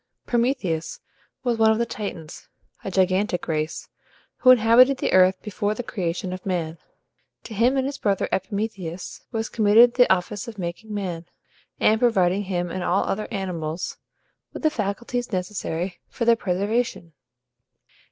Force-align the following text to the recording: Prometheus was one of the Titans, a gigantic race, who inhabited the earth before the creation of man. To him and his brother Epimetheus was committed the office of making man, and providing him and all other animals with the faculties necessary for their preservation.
Prometheus 0.25 0.99
was 1.43 1.59
one 1.59 1.69
of 1.69 1.77
the 1.77 1.85
Titans, 1.85 2.49
a 2.83 2.89
gigantic 2.89 3.47
race, 3.47 3.87
who 4.37 4.49
inhabited 4.49 4.97
the 4.97 5.13
earth 5.13 5.39
before 5.43 5.75
the 5.75 5.83
creation 5.83 6.33
of 6.33 6.43
man. 6.43 6.79
To 7.43 7.53
him 7.53 7.77
and 7.77 7.85
his 7.85 7.99
brother 7.99 8.27
Epimetheus 8.31 9.21
was 9.31 9.47
committed 9.47 9.93
the 9.93 10.11
office 10.11 10.47
of 10.47 10.57
making 10.57 10.91
man, 10.91 11.27
and 11.79 11.99
providing 11.99 12.45
him 12.45 12.71
and 12.71 12.83
all 12.83 13.03
other 13.03 13.27
animals 13.29 13.99
with 14.53 14.63
the 14.63 14.71
faculties 14.71 15.31
necessary 15.31 15.99
for 16.09 16.25
their 16.25 16.35
preservation. 16.35 17.13